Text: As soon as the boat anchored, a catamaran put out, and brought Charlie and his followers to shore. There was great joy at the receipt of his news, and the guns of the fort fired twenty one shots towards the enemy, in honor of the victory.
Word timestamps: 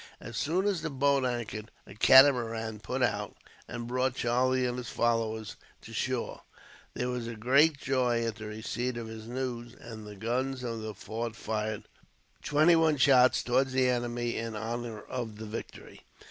As 0.19 0.35
soon 0.35 0.65
as 0.65 0.81
the 0.81 0.89
boat 0.89 1.23
anchored, 1.25 1.69
a 1.85 1.93
catamaran 1.93 2.79
put 2.79 3.03
out, 3.03 3.37
and 3.67 3.85
brought 3.85 4.15
Charlie 4.15 4.65
and 4.65 4.79
his 4.79 4.89
followers 4.89 5.57
to 5.83 5.93
shore. 5.93 6.41
There 6.95 7.09
was 7.09 7.27
great 7.27 7.77
joy 7.77 8.25
at 8.25 8.37
the 8.37 8.47
receipt 8.47 8.97
of 8.97 9.05
his 9.05 9.27
news, 9.27 9.75
and 9.79 10.07
the 10.07 10.15
guns 10.15 10.63
of 10.63 10.81
the 10.81 10.95
fort 10.95 11.35
fired 11.35 11.83
twenty 12.41 12.75
one 12.75 12.97
shots 12.97 13.43
towards 13.43 13.73
the 13.73 13.87
enemy, 13.91 14.37
in 14.37 14.55
honor 14.55 14.99
of 15.01 15.35
the 15.37 15.45
victory. 15.45 16.01